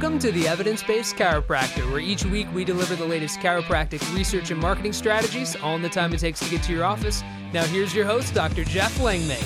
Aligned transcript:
Welcome 0.00 0.18
to 0.20 0.32
the 0.32 0.48
Evidence 0.48 0.82
Based 0.82 1.14
Chiropractor, 1.14 1.90
where 1.90 2.00
each 2.00 2.24
week 2.24 2.46
we 2.54 2.64
deliver 2.64 2.96
the 2.96 3.04
latest 3.04 3.38
chiropractic 3.40 4.00
research 4.14 4.50
and 4.50 4.58
marketing 4.58 4.94
strategies, 4.94 5.56
all 5.56 5.76
in 5.76 5.82
the 5.82 5.90
time 5.90 6.14
it 6.14 6.20
takes 6.20 6.40
to 6.40 6.48
get 6.48 6.62
to 6.62 6.72
your 6.72 6.86
office. 6.86 7.22
Now, 7.52 7.64
here's 7.64 7.94
your 7.94 8.06
host, 8.06 8.32
Dr. 8.32 8.64
Jeff 8.64 8.98
Langmaid. 8.98 9.44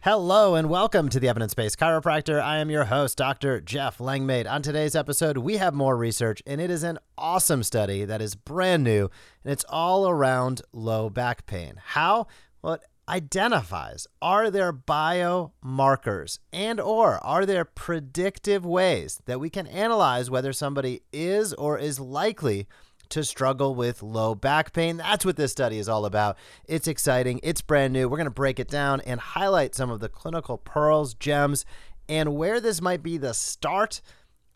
Hello 0.00 0.54
and 0.54 0.70
welcome 0.70 1.10
to 1.10 1.20
the 1.20 1.28
Evidence 1.28 1.52
Based 1.52 1.78
Chiropractor. 1.78 2.40
I 2.40 2.56
am 2.60 2.70
your 2.70 2.84
host, 2.84 3.18
Dr. 3.18 3.60
Jeff 3.60 4.00
Langmaid. 4.00 4.46
On 4.46 4.62
today's 4.62 4.96
episode, 4.96 5.36
we 5.36 5.58
have 5.58 5.74
more 5.74 5.98
research, 5.98 6.42
and 6.46 6.62
it 6.62 6.70
is 6.70 6.82
an 6.82 6.98
awesome 7.18 7.62
study 7.62 8.06
that 8.06 8.22
is 8.22 8.34
brand 8.34 8.84
new, 8.84 9.10
and 9.44 9.52
it's 9.52 9.66
all 9.68 10.08
around 10.08 10.62
low 10.72 11.10
back 11.10 11.44
pain. 11.44 11.74
How? 11.84 12.26
Well, 12.62 12.74
it 12.74 12.84
identifies 13.08 14.06
are 14.22 14.50
there 14.50 14.72
biomarkers 14.72 16.38
and 16.52 16.80
or 16.80 17.24
are 17.24 17.44
there 17.44 17.64
predictive 17.64 18.64
ways 18.64 19.20
that 19.26 19.40
we 19.40 19.50
can 19.50 19.66
analyze 19.66 20.30
whether 20.30 20.52
somebody 20.52 21.02
is 21.12 21.52
or 21.54 21.78
is 21.78 22.00
likely 22.00 22.66
to 23.10 23.22
struggle 23.22 23.74
with 23.74 24.02
low 24.02 24.34
back 24.34 24.72
pain. 24.72 24.96
That's 24.96 25.24
what 25.24 25.36
this 25.36 25.52
study 25.52 25.78
is 25.78 25.88
all 25.88 26.06
about. 26.06 26.36
It's 26.66 26.88
exciting, 26.88 27.40
it's 27.42 27.60
brand 27.60 27.92
new. 27.92 28.08
We're 28.08 28.16
going 28.16 28.24
to 28.24 28.30
break 28.30 28.58
it 28.58 28.68
down 28.68 29.00
and 29.02 29.20
highlight 29.20 29.74
some 29.74 29.90
of 29.90 30.00
the 30.00 30.08
clinical 30.08 30.58
pearls, 30.58 31.14
gems, 31.14 31.64
and 32.08 32.34
where 32.34 32.60
this 32.60 32.80
might 32.80 33.02
be 33.02 33.16
the 33.16 33.34
start 33.34 34.00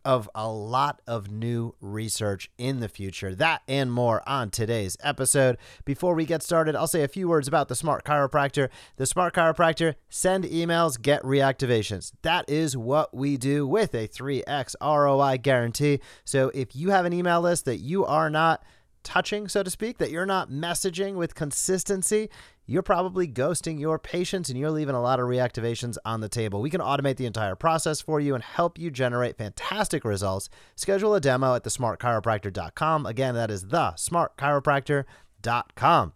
of 0.08 0.30
a 0.34 0.48
lot 0.48 1.02
of 1.06 1.30
new 1.30 1.74
research 1.82 2.50
in 2.56 2.80
the 2.80 2.88
future. 2.88 3.34
That 3.34 3.60
and 3.68 3.92
more 3.92 4.26
on 4.26 4.48
today's 4.48 4.96
episode. 5.02 5.58
Before 5.84 6.14
we 6.14 6.24
get 6.24 6.42
started, 6.42 6.74
I'll 6.74 6.86
say 6.86 7.02
a 7.02 7.08
few 7.08 7.28
words 7.28 7.46
about 7.46 7.68
the 7.68 7.74
Smart 7.74 8.06
Chiropractor. 8.06 8.70
The 8.96 9.04
Smart 9.04 9.34
Chiropractor 9.34 9.96
send 10.08 10.44
emails, 10.44 10.98
get 10.98 11.22
reactivations. 11.24 12.12
That 12.22 12.48
is 12.48 12.74
what 12.74 13.14
we 13.14 13.36
do 13.36 13.66
with 13.66 13.94
a 13.94 14.08
3x 14.08 14.74
ROI 14.80 15.40
guarantee. 15.42 16.00
So 16.24 16.50
if 16.54 16.74
you 16.74 16.88
have 16.88 17.04
an 17.04 17.12
email 17.12 17.42
list 17.42 17.66
that 17.66 17.76
you 17.76 18.06
are 18.06 18.30
not 18.30 18.64
touching, 19.02 19.46
so 19.46 19.62
to 19.62 19.68
speak, 19.68 19.98
that 19.98 20.10
you're 20.10 20.24
not 20.24 20.48
messaging 20.50 21.16
with 21.16 21.34
consistency, 21.34 22.30
you're 22.70 22.82
probably 22.82 23.26
ghosting 23.26 23.80
your 23.80 23.98
patients 23.98 24.50
and 24.50 24.58
you're 24.58 24.70
leaving 24.70 24.94
a 24.94 25.00
lot 25.00 25.18
of 25.18 25.26
reactivations 25.26 25.96
on 26.04 26.20
the 26.20 26.28
table. 26.28 26.60
We 26.60 26.68
can 26.68 26.82
automate 26.82 27.16
the 27.16 27.24
entire 27.24 27.54
process 27.54 28.02
for 28.02 28.20
you 28.20 28.34
and 28.34 28.44
help 28.44 28.78
you 28.78 28.90
generate 28.90 29.38
fantastic 29.38 30.04
results. 30.04 30.50
Schedule 30.76 31.14
a 31.14 31.20
demo 31.20 31.54
at 31.54 31.64
thesmartchiropractor.com. 31.64 33.06
Again, 33.06 33.34
that 33.34 33.50
is 33.50 33.64
thesmartchiropractor.com. 33.64 36.12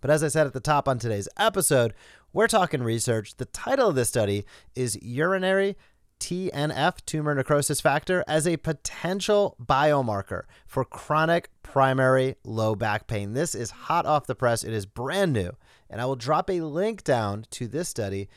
But 0.00 0.10
as 0.10 0.24
I 0.24 0.28
said 0.28 0.46
at 0.46 0.54
the 0.54 0.60
top 0.60 0.88
on 0.88 0.98
today's 0.98 1.28
episode, 1.36 1.92
we're 2.32 2.48
talking 2.48 2.82
research. 2.82 3.36
The 3.36 3.44
title 3.44 3.90
of 3.90 3.94
this 3.94 4.08
study 4.08 4.46
is 4.74 4.96
Urinary 5.02 5.76
TNF, 6.18 7.04
tumor 7.04 7.34
necrosis 7.34 7.82
factor, 7.82 8.24
as 8.26 8.46
a 8.46 8.56
potential 8.56 9.54
biomarker 9.62 10.44
for 10.66 10.82
chronic 10.84 11.50
primary 11.62 12.36
low 12.44 12.74
back 12.74 13.06
pain. 13.06 13.34
This 13.34 13.54
is 13.54 13.70
hot 13.70 14.06
off 14.06 14.26
the 14.26 14.34
press. 14.34 14.64
It 14.64 14.72
is 14.72 14.86
brand 14.86 15.34
new. 15.34 15.52
And 15.90 16.00
I 16.00 16.06
will 16.06 16.16
drop 16.16 16.50
a 16.50 16.60
link 16.60 17.04
down 17.04 17.46
to 17.50 17.68
this 17.68 17.88
study 17.88 18.28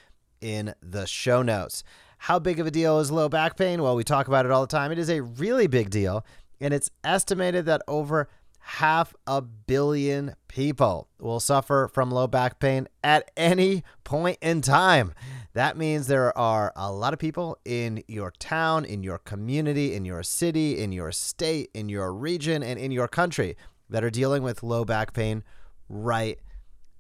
in 0.42 0.74
the 0.82 1.06
show 1.06 1.42
notes. 1.42 1.84
How 2.20 2.40
big 2.40 2.60
of 2.60 2.68
a 2.68 2.72
deal 2.72 3.00
is 3.00 3.12
low 3.12 3.30
back 3.30 3.58
pain? 3.58 3.82
Well, 3.82 3.96
we 3.96 4.04
talk 4.04 4.28
about 4.28 4.46
it 4.46 4.52
all 4.52 4.62
the 4.62 4.68
time. 4.68 4.92
It 4.92 5.00
is 5.00 5.10
a 5.10 5.22
really 5.22 5.68
big 5.68 5.90
deal. 5.90 6.26
And 6.60 6.74
it's 6.74 6.90
estimated 7.04 7.66
that 7.66 7.82
over 7.88 8.30
half 8.60 9.16
a 9.26 9.42
billion 9.42 10.36
people 10.50 11.08
will 11.20 11.40
suffer 11.40 11.90
from 11.94 12.12
low 12.12 12.28
back 12.28 12.60
pain 12.60 12.88
at 13.02 13.32
any 13.38 13.84
point 14.04 14.38
in 14.42 14.62
time. 14.62 15.14
That 15.54 15.78
means 15.78 16.08
there 16.08 16.38
are 16.38 16.74
a 16.76 16.92
lot 16.92 17.14
of 17.14 17.20
people 17.20 17.58
in 17.64 18.04
your 18.08 18.34
town, 18.40 18.84
in 18.84 19.04
your 19.04 19.20
community, 19.20 19.94
in 19.94 20.04
your 20.04 20.22
city, 20.22 20.80
in 20.80 20.92
your 20.92 21.14
state, 21.14 21.70
in 21.74 21.88
your 21.88 22.14
region, 22.14 22.62
and 22.62 22.78
in 22.78 22.92
your 22.92 23.08
country 23.08 23.56
that 23.90 24.04
are 24.04 24.10
dealing 24.10 24.44
with 24.44 24.64
low 24.64 24.84
back 24.84 25.14
pain 25.14 25.44
right 25.88 26.40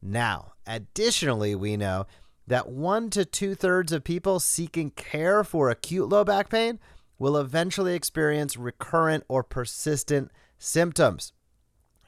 now. 0.02 0.54
Additionally, 0.66 1.56
we 1.56 1.78
know 1.78 2.06
that 2.48 2.70
one 2.70 3.10
to 3.10 3.26
two 3.26 3.56
thirds 3.56 3.92
of 3.92 4.04
people 4.04 4.40
seeking 4.40 4.92
care 4.92 5.44
for 5.44 5.70
acute 5.70 6.10
low 6.10 6.24
back 6.24 6.50
pain 6.50 6.80
will 7.20 7.38
eventually 7.38 7.96
experience 7.96 8.58
recurrent 8.58 9.24
or 9.28 9.44
persistent 9.44 10.32
symptoms. 10.58 11.34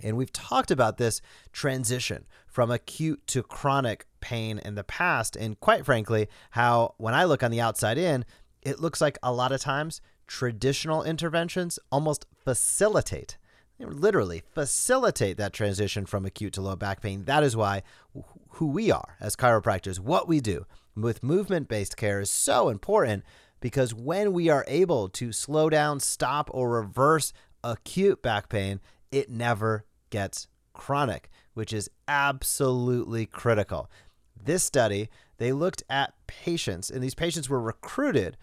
And 0.01 0.15
we've 0.15 0.31
talked 0.31 0.71
about 0.71 0.97
this 0.97 1.21
transition 1.51 2.25
from 2.47 2.71
acute 2.71 3.25
to 3.27 3.43
chronic 3.43 4.05
pain 4.21 4.59
in 4.63 4.75
the 4.75 4.83
past. 4.83 5.35
And 5.35 5.59
quite 5.59 5.85
frankly, 5.85 6.27
how 6.51 6.95
when 6.97 7.13
I 7.13 7.25
look 7.25 7.43
on 7.43 7.51
the 7.51 7.61
outside 7.61 7.97
in, 7.97 8.23
it 8.61 8.79
looks 8.79 9.01
like 9.01 9.17
a 9.21 9.33
lot 9.33 9.51
of 9.51 9.61
times 9.61 10.01
traditional 10.27 11.03
interventions 11.03 11.79
almost 11.91 12.25
facilitate, 12.43 13.37
literally 13.79 14.43
facilitate 14.53 15.37
that 15.37 15.53
transition 15.53 16.05
from 16.05 16.25
acute 16.25 16.53
to 16.53 16.61
low 16.61 16.75
back 16.75 17.01
pain. 17.01 17.25
That 17.25 17.43
is 17.43 17.55
why 17.55 17.83
who 18.51 18.67
we 18.67 18.91
are 18.91 19.15
as 19.19 19.35
chiropractors, 19.35 19.99
what 19.99 20.27
we 20.27 20.39
do 20.39 20.65
with 20.95 21.23
movement 21.23 21.67
based 21.67 21.97
care 21.97 22.19
is 22.19 22.29
so 22.29 22.69
important 22.69 23.23
because 23.59 23.93
when 23.93 24.33
we 24.33 24.49
are 24.49 24.65
able 24.67 25.09
to 25.09 25.31
slow 25.31 25.69
down, 25.69 25.99
stop, 25.99 26.49
or 26.53 26.69
reverse 26.69 27.33
acute 27.63 28.21
back 28.21 28.49
pain, 28.49 28.79
it 29.11 29.29
never 29.29 29.85
gets 30.09 30.47
chronic, 30.73 31.29
which 31.53 31.73
is 31.73 31.89
absolutely 32.07 33.25
critical. 33.25 33.89
This 34.41 34.63
study, 34.63 35.09
they 35.37 35.51
looked 35.51 35.83
at 35.89 36.13
patients, 36.27 36.89
and 36.89 37.03
these 37.03 37.15
patients 37.15 37.49
were 37.49 37.61
recruited 37.61 38.37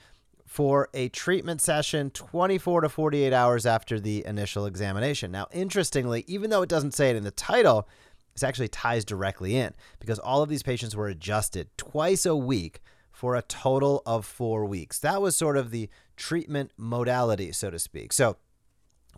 for 0.46 0.88
a 0.94 1.08
treatment 1.08 1.60
session 1.60 2.10
24 2.10 2.82
to 2.82 2.88
48 2.88 3.32
hours 3.32 3.66
after 3.66 4.00
the 4.00 4.24
initial 4.24 4.64
examination. 4.64 5.30
Now, 5.30 5.48
interestingly, 5.52 6.24
even 6.26 6.50
though 6.50 6.62
it 6.62 6.68
doesn't 6.68 6.94
say 6.94 7.10
it 7.10 7.16
in 7.16 7.24
the 7.24 7.30
title, 7.32 7.88
this 8.32 8.42
actually 8.42 8.68
ties 8.68 9.04
directly 9.04 9.56
in 9.56 9.74
because 9.98 10.18
all 10.18 10.42
of 10.42 10.48
these 10.48 10.62
patients 10.62 10.94
were 10.94 11.08
adjusted 11.08 11.68
twice 11.76 12.24
a 12.24 12.36
week 12.36 12.80
for 13.10 13.34
a 13.34 13.42
total 13.42 14.02
of 14.06 14.24
four 14.24 14.64
weeks. 14.66 14.98
That 14.98 15.20
was 15.20 15.34
sort 15.34 15.56
of 15.56 15.70
the 15.70 15.88
treatment 16.16 16.70
modality, 16.76 17.50
so 17.50 17.70
to 17.70 17.78
speak. 17.78 18.12
So, 18.12 18.36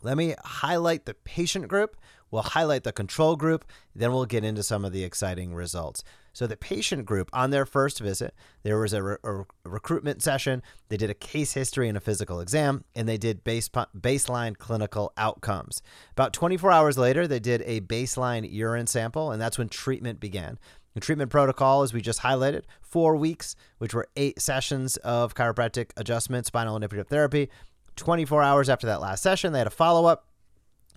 let 0.02 0.16
me 0.16 0.34
highlight 0.44 1.06
the 1.06 1.14
patient 1.14 1.68
group 1.68 1.96
We'll 2.30 2.42
highlight 2.42 2.84
the 2.84 2.92
control 2.92 3.36
group, 3.36 3.64
then 3.94 4.12
we'll 4.12 4.26
get 4.26 4.44
into 4.44 4.62
some 4.62 4.84
of 4.84 4.92
the 4.92 5.04
exciting 5.04 5.54
results. 5.54 6.04
So, 6.34 6.46
the 6.46 6.56
patient 6.56 7.04
group, 7.04 7.30
on 7.32 7.50
their 7.50 7.66
first 7.66 7.98
visit, 7.98 8.34
there 8.62 8.78
was 8.78 8.92
a, 8.92 9.02
re- 9.02 9.16
a 9.24 9.44
recruitment 9.64 10.22
session. 10.22 10.62
They 10.88 10.96
did 10.96 11.10
a 11.10 11.14
case 11.14 11.54
history 11.54 11.88
and 11.88 11.96
a 11.96 12.02
physical 12.02 12.40
exam, 12.40 12.84
and 12.94 13.08
they 13.08 13.16
did 13.16 13.42
base, 13.44 13.68
baseline 13.68 14.56
clinical 14.56 15.12
outcomes. 15.16 15.82
About 16.12 16.32
24 16.32 16.70
hours 16.70 16.98
later, 16.98 17.26
they 17.26 17.40
did 17.40 17.62
a 17.64 17.80
baseline 17.80 18.46
urine 18.48 18.86
sample, 18.86 19.32
and 19.32 19.40
that's 19.40 19.58
when 19.58 19.68
treatment 19.68 20.20
began. 20.20 20.58
The 20.94 21.00
treatment 21.00 21.30
protocol, 21.30 21.82
as 21.82 21.92
we 21.92 22.00
just 22.00 22.22
highlighted, 22.22 22.64
four 22.80 23.16
weeks, 23.16 23.56
which 23.78 23.94
were 23.94 24.08
eight 24.16 24.40
sessions 24.40 24.96
of 24.98 25.34
chiropractic 25.34 25.90
adjustment, 25.96 26.46
spinal 26.46 26.76
and 26.76 27.08
therapy. 27.08 27.50
24 27.98 28.42
hours 28.42 28.68
after 28.68 28.86
that 28.86 29.00
last 29.00 29.22
session, 29.22 29.52
they 29.52 29.58
had 29.58 29.66
a 29.66 29.70
follow 29.70 30.06
up 30.06 30.24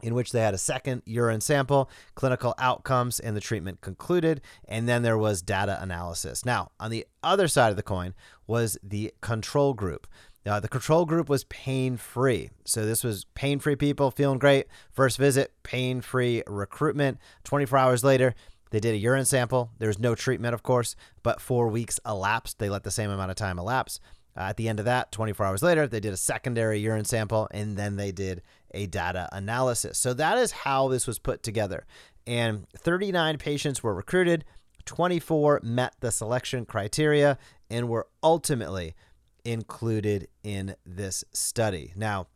in 0.01 0.15
which 0.15 0.31
they 0.31 0.41
had 0.41 0.53
a 0.53 0.57
second 0.57 1.01
urine 1.05 1.41
sample, 1.41 1.89
clinical 2.15 2.55
outcomes, 2.57 3.19
and 3.19 3.35
the 3.35 3.41
treatment 3.41 3.81
concluded. 3.81 4.41
And 4.67 4.87
then 4.87 5.03
there 5.03 5.17
was 5.17 5.41
data 5.41 5.77
analysis. 5.81 6.45
Now, 6.45 6.71
on 6.79 6.91
the 6.91 7.05
other 7.23 7.47
side 7.47 7.69
of 7.69 7.75
the 7.75 7.83
coin 7.83 8.13
was 8.47 8.77
the 8.81 9.13
control 9.21 9.73
group. 9.73 10.07
Uh, 10.45 10.59
the 10.59 10.67
control 10.67 11.05
group 11.05 11.29
was 11.29 11.43
pain 11.45 11.97
free. 11.97 12.49
So 12.65 12.83
this 12.83 13.03
was 13.03 13.25
pain 13.35 13.59
free 13.59 13.75
people 13.75 14.09
feeling 14.09 14.39
great. 14.39 14.67
First 14.91 15.19
visit, 15.19 15.53
pain 15.61 16.01
free 16.01 16.41
recruitment. 16.47 17.19
24 17.43 17.77
hours 17.77 18.03
later, 18.03 18.33
they 18.71 18.79
did 18.79 18.95
a 18.95 18.97
urine 18.97 19.25
sample. 19.25 19.69
There 19.77 19.87
was 19.89 19.99
no 19.99 20.15
treatment, 20.15 20.55
of 20.55 20.63
course, 20.63 20.95
but 21.21 21.41
four 21.41 21.67
weeks 21.67 21.99
elapsed. 22.05 22.57
They 22.57 22.69
let 22.69 22.83
the 22.83 22.91
same 22.91 23.11
amount 23.11 23.29
of 23.29 23.37
time 23.37 23.59
elapse. 23.59 23.99
Uh, 24.35 24.41
at 24.41 24.57
the 24.57 24.69
end 24.69 24.79
of 24.79 24.85
that, 24.85 25.11
24 25.11 25.45
hours 25.45 25.63
later, 25.63 25.87
they 25.87 25.99
did 25.99 26.13
a 26.13 26.17
secondary 26.17 26.79
urine 26.79 27.05
sample 27.05 27.47
and 27.51 27.77
then 27.77 27.97
they 27.97 28.11
did 28.11 28.41
a 28.73 28.85
data 28.87 29.27
analysis. 29.31 29.97
So 29.97 30.13
that 30.13 30.37
is 30.37 30.51
how 30.51 30.87
this 30.87 31.05
was 31.05 31.19
put 31.19 31.43
together. 31.43 31.85
And 32.25 32.67
39 32.77 33.37
patients 33.37 33.83
were 33.83 33.93
recruited, 33.93 34.45
24 34.85 35.61
met 35.63 35.95
the 35.99 36.11
selection 36.11 36.65
criteria 36.65 37.37
and 37.69 37.89
were 37.89 38.07
ultimately 38.23 38.95
included 39.43 40.27
in 40.43 40.75
this 40.85 41.23
study. 41.33 41.93
Now, 41.95 42.27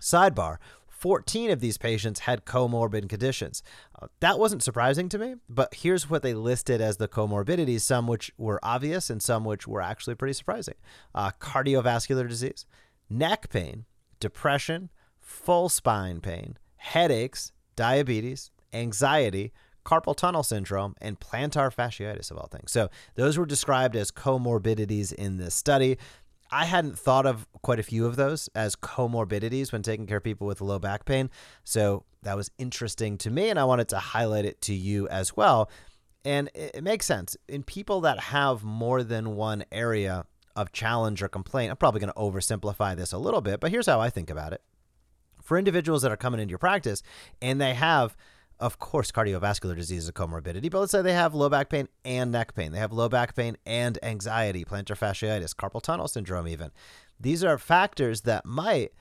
sidebar 0.00 0.58
14 0.98 1.50
of 1.50 1.60
these 1.60 1.78
patients 1.78 2.20
had 2.20 2.44
comorbid 2.44 3.08
conditions. 3.08 3.62
Uh, 4.00 4.08
that 4.20 4.38
wasn't 4.38 4.62
surprising 4.62 5.08
to 5.08 5.18
me, 5.18 5.36
but 5.48 5.72
here's 5.74 6.10
what 6.10 6.22
they 6.22 6.34
listed 6.34 6.80
as 6.80 6.96
the 6.96 7.06
comorbidities 7.06 7.82
some 7.82 8.08
which 8.08 8.32
were 8.36 8.58
obvious 8.62 9.08
and 9.08 9.22
some 9.22 9.44
which 9.44 9.68
were 9.68 9.80
actually 9.80 10.16
pretty 10.16 10.32
surprising 10.32 10.74
uh, 11.14 11.30
cardiovascular 11.40 12.28
disease, 12.28 12.66
neck 13.08 13.48
pain, 13.48 13.84
depression, 14.18 14.90
full 15.20 15.68
spine 15.68 16.20
pain, 16.20 16.58
headaches, 16.76 17.52
diabetes, 17.76 18.50
anxiety, 18.72 19.52
carpal 19.84 20.16
tunnel 20.16 20.42
syndrome, 20.42 20.94
and 21.00 21.20
plantar 21.20 21.74
fasciitis, 21.74 22.30
of 22.30 22.38
all 22.38 22.48
things. 22.48 22.72
So 22.72 22.90
those 23.14 23.38
were 23.38 23.46
described 23.46 23.96
as 23.96 24.10
comorbidities 24.10 25.12
in 25.12 25.38
this 25.38 25.54
study. 25.54 25.96
I 26.50 26.64
hadn't 26.64 26.98
thought 26.98 27.26
of 27.26 27.46
quite 27.62 27.78
a 27.78 27.82
few 27.82 28.06
of 28.06 28.16
those 28.16 28.48
as 28.54 28.74
comorbidities 28.74 29.72
when 29.72 29.82
taking 29.82 30.06
care 30.06 30.18
of 30.18 30.24
people 30.24 30.46
with 30.46 30.60
low 30.60 30.78
back 30.78 31.04
pain. 31.04 31.30
So 31.64 32.04
that 32.22 32.36
was 32.36 32.50
interesting 32.58 33.18
to 33.18 33.30
me, 33.30 33.50
and 33.50 33.58
I 33.58 33.64
wanted 33.64 33.88
to 33.88 33.98
highlight 33.98 34.44
it 34.44 34.60
to 34.62 34.74
you 34.74 35.08
as 35.08 35.36
well. 35.36 35.70
And 36.24 36.50
it, 36.54 36.82
makes 36.82 37.06
sense. 37.06 37.36
In 37.48 37.62
people 37.62 38.00
that 38.02 38.18
have 38.20 38.64
more 38.64 39.02
than 39.02 39.36
one 39.36 39.64
area 39.70 40.24
of 40.56 40.72
challenge 40.72 41.22
or 41.22 41.28
complaint, 41.28 41.70
I'm 41.70 41.76
probably 41.76 42.00
going 42.00 42.12
to 42.12 42.18
oversimplify 42.18 42.96
this 42.96 43.12
a 43.12 43.18
little 43.18 43.40
bit, 43.40 43.60
but 43.60 43.70
here's 43.70 43.86
how 43.86 44.00
I 44.00 44.10
think 44.10 44.28
about 44.28 44.52
it. 44.52 44.62
For 45.42 45.56
individuals 45.56 46.02
that 46.02 46.10
are 46.10 46.16
coming 46.16 46.40
into 46.40 46.50
your 46.50 46.58
practice 46.58 47.02
and 47.40 47.60
they 47.60 47.74
have 47.74 48.16
of 48.60 48.78
course, 48.78 49.12
cardiovascular 49.12 49.76
disease 49.76 50.04
is 50.04 50.08
a 50.08 50.12
comorbidity, 50.12 50.70
but 50.70 50.80
let's 50.80 50.92
say 50.92 51.02
they 51.02 51.12
have 51.12 51.34
low 51.34 51.48
back 51.48 51.68
pain 51.68 51.88
and 52.04 52.32
neck 52.32 52.54
pain. 52.54 52.72
They 52.72 52.78
have 52.78 52.92
low 52.92 53.08
back 53.08 53.36
pain 53.36 53.56
and 53.64 53.98
anxiety, 54.02 54.64
plantar 54.64 54.98
fasciitis, 54.98 55.54
carpal 55.54 55.80
tunnel 55.80 56.08
syndrome, 56.08 56.48
even. 56.48 56.72
These 57.20 57.44
are 57.44 57.56
factors 57.56 58.22
that 58.22 58.44
might, 58.44 58.92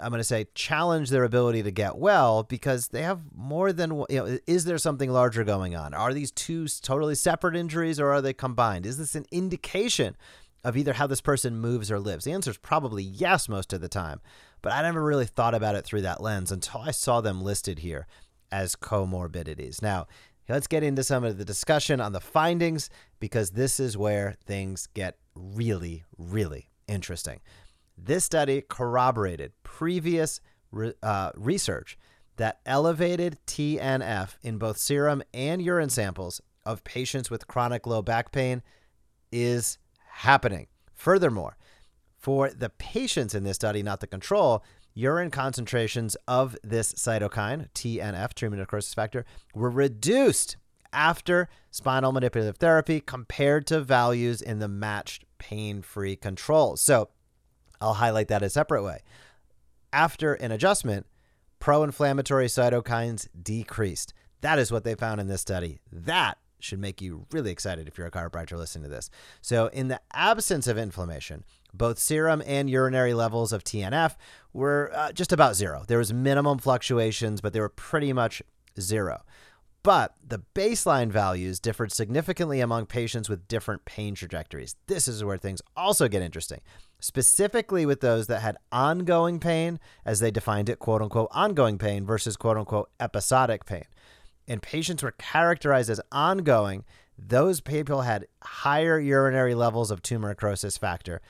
I'm 0.00 0.10
going 0.10 0.18
to 0.18 0.24
say, 0.24 0.48
challenge 0.54 1.10
their 1.10 1.24
ability 1.24 1.62
to 1.62 1.70
get 1.70 1.98
well 1.98 2.42
because 2.42 2.88
they 2.88 3.02
have 3.02 3.20
more 3.34 3.72
than, 3.72 4.04
you 4.08 4.18
know, 4.18 4.38
is 4.46 4.64
there 4.64 4.78
something 4.78 5.10
larger 5.10 5.44
going 5.44 5.76
on? 5.76 5.94
Are 5.94 6.12
these 6.12 6.32
two 6.32 6.66
totally 6.66 7.14
separate 7.14 7.54
injuries 7.54 8.00
or 8.00 8.10
are 8.10 8.20
they 8.20 8.32
combined? 8.32 8.86
Is 8.86 8.98
this 8.98 9.14
an 9.14 9.26
indication 9.30 10.16
of 10.64 10.76
either 10.76 10.94
how 10.94 11.06
this 11.06 11.20
person 11.20 11.60
moves 11.60 11.92
or 11.92 12.00
lives? 12.00 12.24
The 12.24 12.32
answer 12.32 12.50
is 12.50 12.58
probably 12.58 13.04
yes 13.04 13.48
most 13.48 13.72
of 13.72 13.80
the 13.80 13.88
time, 13.88 14.20
but 14.62 14.72
I 14.72 14.82
never 14.82 15.02
really 15.02 15.26
thought 15.26 15.54
about 15.54 15.76
it 15.76 15.84
through 15.84 16.02
that 16.02 16.20
lens 16.20 16.50
until 16.50 16.80
I 16.80 16.90
saw 16.90 17.20
them 17.20 17.40
listed 17.40 17.78
here 17.78 18.08
as 18.50 18.76
comorbidities. 18.76 19.82
Now, 19.82 20.06
let's 20.48 20.66
get 20.66 20.82
into 20.82 21.02
some 21.04 21.24
of 21.24 21.38
the 21.38 21.44
discussion 21.44 22.00
on 22.00 22.12
the 22.12 22.20
findings 22.20 22.90
because 23.18 23.50
this 23.50 23.80
is 23.80 23.96
where 23.96 24.36
things 24.44 24.88
get 24.94 25.16
really, 25.34 26.04
really 26.18 26.70
interesting. 26.88 27.40
This 27.96 28.24
study 28.24 28.62
corroborated 28.66 29.52
previous 29.62 30.40
uh, 31.02 31.30
research 31.34 31.98
that 32.36 32.60
elevated 32.64 33.38
TNF 33.46 34.36
in 34.42 34.56
both 34.58 34.78
serum 34.78 35.22
and 35.34 35.60
urine 35.60 35.90
samples 35.90 36.40
of 36.64 36.84
patients 36.84 37.30
with 37.30 37.46
chronic 37.46 37.86
low 37.86 38.02
back 38.02 38.32
pain 38.32 38.62
is 39.30 39.78
happening. 40.08 40.66
Furthermore, 40.94 41.56
for 42.18 42.50
the 42.50 42.70
patients 42.70 43.34
in 43.34 43.44
this 43.44 43.56
study, 43.56 43.82
not 43.82 44.00
the 44.00 44.06
control, 44.06 44.62
urine 45.00 45.30
concentrations 45.30 46.16
of 46.28 46.56
this 46.62 46.92
cytokine, 46.92 47.68
TNF, 47.74 48.34
tumor 48.34 48.56
necrosis 48.56 48.94
factor, 48.94 49.24
were 49.54 49.70
reduced 49.70 50.56
after 50.92 51.48
spinal 51.70 52.12
manipulative 52.12 52.58
therapy 52.58 53.00
compared 53.00 53.66
to 53.66 53.80
values 53.80 54.42
in 54.42 54.58
the 54.58 54.68
matched 54.68 55.24
pain 55.38 55.80
free 55.82 56.16
control. 56.16 56.76
So 56.76 57.08
I'll 57.80 57.94
highlight 57.94 58.28
that 58.28 58.42
a 58.42 58.50
separate 58.50 58.82
way. 58.82 59.00
After 59.92 60.34
an 60.34 60.52
adjustment, 60.52 61.06
pro 61.58 61.82
inflammatory 61.82 62.46
cytokines 62.46 63.26
decreased. 63.40 64.12
That 64.42 64.58
is 64.58 64.70
what 64.70 64.84
they 64.84 64.94
found 64.94 65.20
in 65.20 65.28
this 65.28 65.40
study. 65.40 65.80
That 65.90 66.38
should 66.60 66.78
make 66.78 67.00
you 67.00 67.26
really 67.30 67.50
excited 67.50 67.88
if 67.88 67.98
you're 67.98 68.06
a 68.06 68.10
chiropractor 68.10 68.56
listening 68.56 68.84
to 68.84 68.90
this. 68.90 69.10
So, 69.40 69.66
in 69.68 69.88
the 69.88 70.00
absence 70.12 70.66
of 70.66 70.78
inflammation, 70.78 71.44
both 71.72 71.98
serum 71.98 72.42
and 72.46 72.68
urinary 72.68 73.14
levels 73.14 73.52
of 73.52 73.64
TNF 73.64 74.16
were 74.52 74.90
uh, 74.94 75.12
just 75.12 75.32
about 75.32 75.56
zero. 75.56 75.84
There 75.86 75.98
was 75.98 76.12
minimum 76.12 76.58
fluctuations, 76.58 77.40
but 77.40 77.52
they 77.52 77.60
were 77.60 77.68
pretty 77.68 78.12
much 78.12 78.42
zero. 78.78 79.22
But 79.82 80.14
the 80.26 80.42
baseline 80.54 81.08
values 81.08 81.58
differed 81.58 81.90
significantly 81.90 82.60
among 82.60 82.86
patients 82.86 83.30
with 83.30 83.48
different 83.48 83.86
pain 83.86 84.14
trajectories. 84.14 84.76
This 84.88 85.08
is 85.08 85.24
where 85.24 85.38
things 85.38 85.62
also 85.74 86.06
get 86.06 86.20
interesting, 86.20 86.60
specifically 87.00 87.86
with 87.86 88.00
those 88.00 88.26
that 88.26 88.42
had 88.42 88.58
ongoing 88.70 89.40
pain, 89.40 89.80
as 90.04 90.20
they 90.20 90.30
defined 90.30 90.68
it, 90.68 90.80
quote 90.80 91.00
unquote, 91.00 91.30
ongoing 91.32 91.78
pain 91.78 92.04
versus 92.04 92.36
quote 92.36 92.58
unquote 92.58 92.90
episodic 93.00 93.64
pain. 93.64 93.84
And 94.50 94.60
patients 94.60 95.04
were 95.04 95.12
characterized 95.12 95.90
as 95.90 96.00
ongoing. 96.10 96.84
Those 97.16 97.60
people 97.60 98.00
had 98.00 98.26
higher 98.42 98.98
urinary 98.98 99.54
levels 99.54 99.92
of 99.92 100.02
tumor 100.02 100.30
necrosis 100.30 100.76
factor 100.76 101.20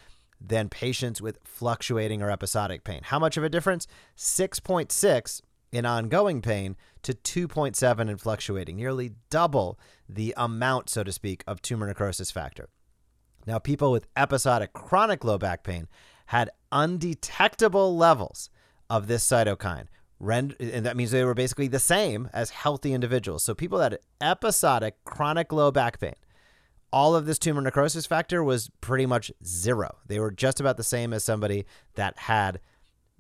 than 0.41 0.71
patients 0.71 1.21
with 1.21 1.39
fluctuating 1.45 2.23
or 2.23 2.31
episodic 2.31 2.83
pain. 2.83 3.03
How 3.05 3.19
much 3.19 3.37
of 3.37 3.45
a 3.45 3.51
difference? 3.51 3.87
6.6 4.17 5.43
in 5.71 5.85
ongoing 5.85 6.41
pain 6.41 6.77
to 7.03 7.13
2.7 7.13 8.09
in 8.09 8.17
fluctuating, 8.17 8.77
nearly 8.77 9.13
double 9.29 9.79
the 10.09 10.33
amount, 10.39 10.89
so 10.89 11.05
to 11.05 11.13
speak, 11.13 11.45
of 11.47 11.61
tumor 11.61 11.87
necrosis 11.87 12.31
factor. 12.31 12.71
Now, 13.47 13.59
people 13.59 13.93
with 13.93 14.07
episodic 14.17 14.73
chronic 14.73 15.25
low 15.25 15.37
back 15.37 15.63
pain 15.63 15.89
had 16.27 16.49
undetectable 16.73 17.99
levels 17.99 18.49
of 18.89 19.09
this 19.09 19.27
cytokine. 19.27 19.89
And 20.21 20.85
that 20.85 20.97
means 20.97 21.11
they 21.11 21.25
were 21.25 21.35
basically 21.35 21.69
the 21.69 21.79
same 21.79 22.29
as 22.33 22.51
healthy 22.51 22.93
individuals. 22.93 23.43
So, 23.43 23.55
people 23.55 23.79
that 23.79 23.93
had 23.93 24.01
episodic 24.21 24.97
chronic 25.05 25.53
low 25.53 25.71
back 25.71 25.99
pain 25.99 26.15
all 26.93 27.15
of 27.15 27.27
this 27.27 27.39
tumor 27.39 27.61
necrosis 27.61 28.07
factor 28.07 28.43
was 28.43 28.71
pretty 28.81 29.07
much 29.07 29.31
zero. 29.45 29.99
They 30.07 30.19
were 30.19 30.31
just 30.31 30.61
about 30.61 30.77
the 30.77 30.85
same 30.85 31.13
as 31.13 31.25
somebody 31.25 31.67
that 31.95 32.19
had 32.19 32.61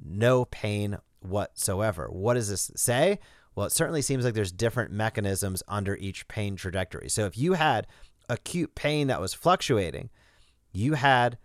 no 0.02 0.44
pain 0.47 0.99
whatsoever. 1.20 2.08
What 2.11 2.35
does 2.35 2.49
this 2.49 2.70
say? 2.75 3.19
Well, 3.55 3.67
it 3.67 3.73
certainly 3.73 4.03
seems 4.03 4.25
like 4.25 4.35
there's 4.35 4.53
different 4.53 4.93
mechanisms 4.93 5.62
under 5.69 5.96
each 5.96 6.26
pain 6.29 6.56
trajectory. 6.56 7.08
So 7.08 7.26
if 7.26 7.37
you 7.37 7.55
had 7.55 7.87
acute 8.29 8.75
pain 8.75 9.08
that 9.08 9.20
was 9.20 9.35
fluctuating, 9.35 10.11
you 10.73 10.94
had 10.94 11.38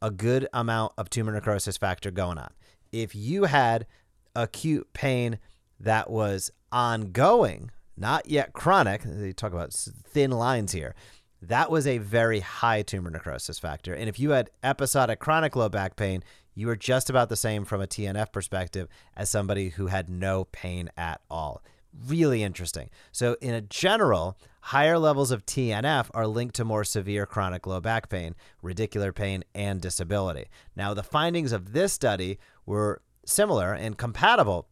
a 0.00 0.10
good 0.10 0.46
amount 0.52 0.92
of 0.96 1.10
tumor 1.10 1.32
necrosis 1.32 1.76
factor 1.76 2.10
going 2.10 2.38
on. 2.38 2.50
If 2.92 3.14
you 3.14 3.44
had 3.44 3.86
acute 4.34 4.92
pain 4.92 5.38
that 5.80 6.10
was 6.10 6.50
ongoing, 6.72 7.70
not 7.96 8.28
yet 8.28 8.52
chronic, 8.52 9.02
they 9.04 9.32
talk 9.32 9.52
about 9.52 9.72
thin 9.72 10.30
lines 10.30 10.72
here 10.72 10.94
that 11.42 11.70
was 11.70 11.86
a 11.86 11.98
very 11.98 12.40
high 12.40 12.82
tumor 12.82 13.10
necrosis 13.10 13.58
factor. 13.58 13.94
And 13.94 14.08
if 14.08 14.18
you 14.18 14.30
had 14.30 14.50
episodic 14.62 15.20
chronic 15.20 15.54
low 15.54 15.68
back 15.68 15.96
pain, 15.96 16.24
you 16.54 16.66
were 16.66 16.76
just 16.76 17.08
about 17.08 17.28
the 17.28 17.36
same 17.36 17.64
from 17.64 17.80
a 17.80 17.86
TNF 17.86 18.32
perspective 18.32 18.88
as 19.16 19.30
somebody 19.30 19.70
who 19.70 19.86
had 19.86 20.08
no 20.08 20.44
pain 20.50 20.90
at 20.96 21.20
all. 21.30 21.62
Really 22.06 22.42
interesting. 22.42 22.90
So, 23.12 23.36
in 23.40 23.54
a 23.54 23.60
general, 23.60 24.36
higher 24.60 24.98
levels 24.98 25.30
of 25.30 25.46
TNF 25.46 26.10
are 26.12 26.26
linked 26.26 26.56
to 26.56 26.64
more 26.64 26.84
severe 26.84 27.26
chronic 27.26 27.66
low 27.66 27.80
back 27.80 28.08
pain, 28.08 28.34
radicular 28.62 29.14
pain, 29.14 29.44
and 29.54 29.80
disability. 29.80 30.46
Now, 30.76 30.92
the 30.92 31.02
findings 31.02 31.52
of 31.52 31.72
this 31.72 31.92
study 31.92 32.38
were 32.66 33.00
similar 33.28 33.72
and 33.72 33.96
compatible 33.96 34.68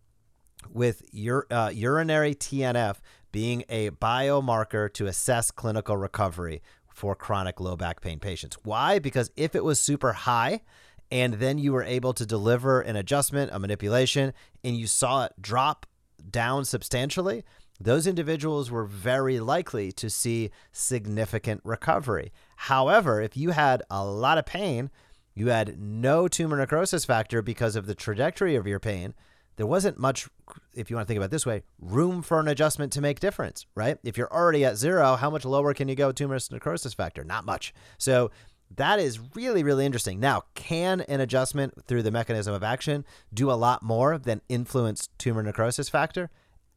with 0.72 1.02
ur- 1.14 1.46
uh, 1.50 1.70
urinary 1.72 2.34
TNF 2.34 2.96
being 3.32 3.64
a 3.68 3.90
biomarker 3.90 4.92
to 4.94 5.06
assess 5.06 5.50
clinical 5.50 5.96
recovery 5.96 6.62
for 6.88 7.14
chronic 7.14 7.60
low 7.60 7.76
back 7.76 8.00
pain 8.00 8.18
patients. 8.18 8.56
Why? 8.62 8.98
Because 8.98 9.30
if 9.36 9.54
it 9.54 9.64
was 9.64 9.80
super 9.80 10.12
high, 10.12 10.62
and 11.10 11.34
then 11.34 11.58
you 11.58 11.72
were 11.72 11.84
able 11.84 12.12
to 12.14 12.26
deliver 12.26 12.80
an 12.80 12.96
adjustment, 12.96 13.50
a 13.52 13.58
manipulation, 13.58 14.32
and 14.64 14.76
you 14.76 14.86
saw 14.86 15.24
it 15.26 15.32
drop 15.40 15.86
down 16.30 16.64
substantially, 16.64 17.44
those 17.78 18.06
individuals 18.06 18.70
were 18.70 18.84
very 18.84 19.38
likely 19.38 19.92
to 19.92 20.08
see 20.08 20.50
significant 20.72 21.60
recovery. 21.62 22.32
However, 22.56 23.20
if 23.20 23.36
you 23.36 23.50
had 23.50 23.82
a 23.90 24.04
lot 24.04 24.38
of 24.38 24.46
pain, 24.46 24.90
you 25.36 25.48
had 25.48 25.78
no 25.78 26.26
tumor 26.26 26.56
necrosis 26.56 27.04
factor 27.04 27.42
because 27.42 27.76
of 27.76 27.86
the 27.86 27.94
trajectory 27.94 28.56
of 28.56 28.66
your 28.66 28.80
pain, 28.80 29.14
there 29.56 29.66
wasn't 29.66 29.98
much, 29.98 30.28
if 30.74 30.90
you 30.90 30.96
want 30.96 31.06
to 31.06 31.08
think 31.08 31.18
about 31.18 31.26
it 31.26 31.30
this 31.30 31.46
way, 31.46 31.62
room 31.78 32.22
for 32.22 32.40
an 32.40 32.48
adjustment 32.48 32.92
to 32.94 33.00
make 33.00 33.20
difference, 33.20 33.66
right? 33.74 33.98
If 34.02 34.16
you're 34.16 34.32
already 34.32 34.64
at 34.64 34.76
zero, 34.76 35.16
how 35.16 35.30
much 35.30 35.44
lower 35.44 35.74
can 35.74 35.88
you 35.88 35.94
go 35.94 36.10
tumor 36.10 36.38
necrosis 36.50 36.94
factor? 36.94 37.22
Not 37.22 37.44
much. 37.44 37.72
So 37.98 38.30
that 38.74 38.98
is 38.98 39.20
really, 39.34 39.62
really 39.62 39.86
interesting. 39.86 40.20
Now, 40.20 40.44
can 40.54 41.02
an 41.02 41.20
adjustment 41.20 41.86
through 41.86 42.02
the 42.02 42.10
mechanism 42.10 42.54
of 42.54 42.62
action 42.62 43.04
do 43.32 43.50
a 43.50 43.54
lot 43.54 43.82
more 43.82 44.18
than 44.18 44.40
influence 44.48 45.08
tumor 45.18 45.42
necrosis 45.42 45.88
factor 45.88 46.30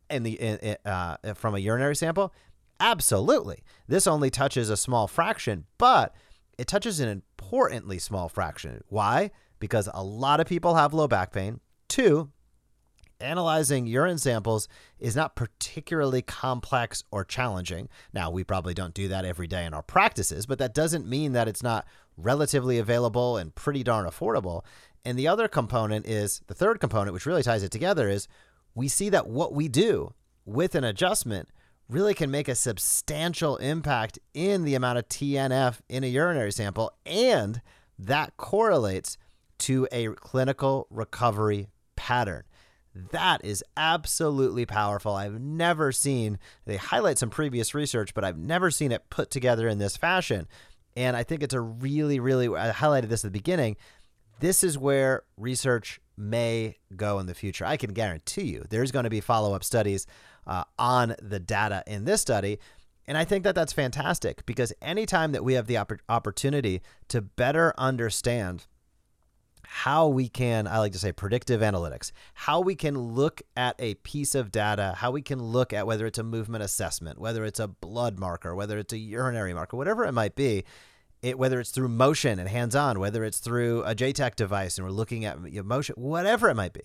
in 0.10 0.24
the 0.24 0.34
in, 0.34 0.78
uh, 0.86 1.18
from 1.34 1.56
a 1.56 1.60
urinary 1.60 1.96
sample? 1.96 2.34
Absolutely. 2.80 3.64
This 3.88 4.08
only 4.08 4.30
touches 4.30 4.70
a 4.70 4.78
small 4.78 5.08
fraction, 5.08 5.66
but 5.78 6.16
it 6.58 6.68
touches 6.68 7.00
an 7.00 7.24
importantly 7.50 7.98
small 7.98 8.30
fraction. 8.30 8.84
Why? 8.90 9.32
Because 9.58 9.90
a 9.92 10.04
lot 10.04 10.40
of 10.40 10.46
people 10.46 10.76
have 10.76 10.94
low 10.94 11.08
back 11.08 11.34
pain. 11.34 11.62
Two, 11.88 12.30
analyzing 13.20 13.88
urine 13.88 14.20
samples 14.20 14.68
is 15.00 15.16
not 15.16 15.36
particularly 15.36 16.22
complex 16.22 17.04
or 17.10 17.26
challenging. 17.26 17.90
Now, 18.14 18.30
we 18.30 18.44
probably 18.44 18.76
don't 18.76 18.94
do 18.94 19.08
that 19.08 19.26
every 19.26 19.48
day 19.48 19.66
in 19.66 19.74
our 19.74 19.82
practices, 19.82 20.46
but 20.46 20.60
that 20.60 20.76
doesn't 20.76 21.10
mean 21.10 21.32
that 21.32 21.48
it's 21.48 21.64
not 21.64 21.88
relatively 22.18 22.78
available 22.78 23.36
and 23.36 23.56
pretty 23.56 23.82
darn 23.82 24.06
affordable. 24.06 24.64
And 25.04 25.18
the 25.18 25.28
other 25.28 25.48
component 25.48 26.06
is 26.06 26.42
the 26.46 26.54
third 26.54 26.80
component, 26.80 27.16
which 27.16 27.26
really 27.26 27.42
ties 27.42 27.64
it 27.64 27.72
together, 27.72 28.08
is 28.10 28.28
we 28.76 28.88
see 28.88 29.10
that 29.10 29.28
what 29.28 29.56
we 29.56 29.68
do 29.68 30.14
with 30.46 30.76
an 30.76 30.84
adjustment 30.84 31.50
really 31.90 32.14
can 32.14 32.30
make 32.30 32.48
a 32.48 32.56
substantial 32.56 33.58
impact 33.58 34.20
in 34.34 34.64
the 34.64 34.76
amount 34.76 35.00
of 35.00 35.10
TNF 35.10 35.80
in 35.90 36.04
a 36.04 36.08
urinary 36.08 36.52
sample, 36.52 36.92
and 37.06 37.62
that 37.98 38.38
correlates 38.38 39.18
to 39.58 39.88
a 39.92 40.08
clinical 40.10 40.88
recovery 40.90 41.68
pattern. 41.96 42.44
That 42.96 43.44
is 43.44 43.64
absolutely 43.76 44.66
powerful. 44.66 45.16
I've 45.16 45.40
never 45.40 45.92
seen, 45.92 46.40
they 46.66 46.78
highlight 46.78 47.18
some 47.18 47.30
previous 47.30 47.74
research, 47.74 48.14
but 48.14 48.24
I've 48.24 48.38
never 48.38 48.72
seen 48.72 48.92
it 48.92 49.10
put 49.10 49.32
together 49.32 49.68
in 49.68 49.80
this 49.80 49.98
fashion. 49.98 50.48
And 50.96 51.16
I 51.16 51.24
think 51.24 51.44
it's 51.44 51.54
a 51.54 51.62
really, 51.62 52.20
really, 52.20 52.48
I 52.48 52.72
highlighted 52.72 53.10
this 53.10 53.24
at 53.24 53.32
the 53.32 53.38
beginning. 53.38 53.78
This 54.40 54.64
is 54.64 54.78
where 54.78 55.24
research 55.38 56.00
may 56.20 56.78
go 56.96 57.20
in 57.20 57.26
the 57.26 57.34
future. 57.34 57.66
I 57.66 57.78
can 57.78 57.94
guarantee 57.94 58.44
you 58.44 58.66
there's 58.70 58.92
going 58.92 59.06
to 59.06 59.10
be 59.10 59.22
follow 59.22 59.54
up 59.54 59.64
studies 59.64 60.06
uh, 60.46 60.66
on 60.78 61.16
the 61.22 61.40
data 61.40 61.84
in 61.88 62.06
this 62.06 62.22
study. 62.22 62.60
And 63.08 63.18
I 63.18 63.26
think 63.26 63.44
that 63.44 63.56
that's 63.56 63.74
fantastic 63.74 64.46
because 64.46 64.72
anytime 64.82 65.32
that 65.32 65.44
we 65.44 65.54
have 65.54 65.66
the 65.66 65.78
opp- 65.78 66.02
opportunity 66.10 66.82
to 67.08 67.22
better 67.22 67.74
understand 67.78 68.68
how 69.72 70.08
we 70.08 70.28
can, 70.28 70.68
I 70.68 70.80
like 70.80 70.94
to 70.94 71.00
say 71.00 71.12
predictive 71.12 71.62
analytics, 71.62 72.12
how 72.34 72.60
we 72.60 72.76
can 72.76 72.98
look 72.98 73.42
at 73.56 73.76
a 73.78 73.94
piece 73.96 74.34
of 74.34 74.52
data, 74.52 74.96
how 74.98 75.12
we 75.12 75.22
can 75.22 75.42
look 75.42 75.74
at 75.74 75.86
whether 75.86 76.06
it's 76.08 76.18
a 76.18 76.24
movement 76.24 76.64
assessment, 76.64 77.20
whether 77.20 77.46
it's 77.46 77.60
a 77.60 77.68
blood 77.68 78.20
marker, 78.20 78.56
whether 78.56 78.80
it's 78.80 78.94
a 78.94 78.98
urinary 78.98 79.54
marker, 79.54 79.78
whatever 79.78 80.06
it 80.06 80.12
might 80.12 80.36
be, 80.36 80.64
it, 81.22 81.38
whether 81.38 81.60
it's 81.60 81.72
through 81.72 81.90
motion 81.90 82.40
and 82.40 82.48
hands 82.48 82.76
on, 82.76 83.00
whether 83.00 83.24
it's 83.24 83.40
through 83.40 83.84
a 83.84 83.96
JTAC 83.96 84.36
device 84.36 84.78
and 84.78 84.86
we're 84.86 84.94
looking 84.94 85.26
at 85.26 85.40
motion, 85.66 85.96
whatever 85.98 86.50
it 86.50 86.56
might 86.56 86.74
be. 86.74 86.82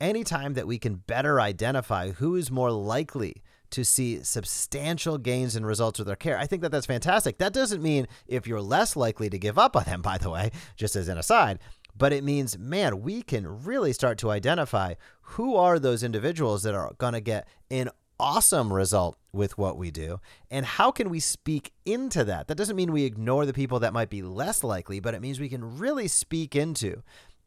Anytime 0.00 0.54
that 0.54 0.66
we 0.66 0.78
can 0.78 0.96
better 0.96 1.40
identify 1.40 2.10
who 2.10 2.36
is 2.36 2.50
more 2.50 2.70
likely 2.70 3.42
to 3.70 3.84
see 3.84 4.22
substantial 4.22 5.18
gains 5.18 5.56
in 5.56 5.64
results 5.64 5.98
with 5.98 6.06
their 6.06 6.16
care, 6.16 6.38
I 6.38 6.46
think 6.46 6.62
that 6.62 6.70
that's 6.70 6.86
fantastic. 6.86 7.38
That 7.38 7.52
doesn't 7.52 7.82
mean 7.82 8.06
if 8.26 8.46
you're 8.46 8.60
less 8.60 8.96
likely 8.96 9.30
to 9.30 9.38
give 9.38 9.58
up 9.58 9.76
on 9.76 9.84
them, 9.84 10.02
by 10.02 10.18
the 10.18 10.30
way, 10.30 10.50
just 10.76 10.96
as 10.96 11.08
an 11.08 11.18
aside, 11.18 11.58
but 11.96 12.12
it 12.12 12.24
means, 12.24 12.58
man, 12.58 13.02
we 13.02 13.22
can 13.22 13.64
really 13.64 13.92
start 13.92 14.18
to 14.18 14.30
identify 14.30 14.94
who 15.22 15.56
are 15.56 15.78
those 15.78 16.02
individuals 16.02 16.62
that 16.64 16.74
are 16.74 16.92
going 16.98 17.12
to 17.12 17.20
get 17.20 17.46
an 17.70 17.88
awesome 18.18 18.72
result 18.72 19.16
with 19.32 19.58
what 19.58 19.76
we 19.76 19.90
do. 19.90 20.20
And 20.50 20.64
how 20.64 20.90
can 20.90 21.10
we 21.10 21.20
speak 21.20 21.72
into 21.84 22.24
that? 22.24 22.46
That 22.46 22.56
doesn't 22.56 22.76
mean 22.76 22.92
we 22.92 23.04
ignore 23.04 23.46
the 23.46 23.52
people 23.52 23.80
that 23.80 23.92
might 23.92 24.10
be 24.10 24.22
less 24.22 24.62
likely 24.62 25.00
but 25.00 25.14
it 25.14 25.20
means 25.20 25.40
we 25.40 25.48
can 25.48 25.78
really 25.78 26.08
speak 26.08 26.54
into 26.54 27.02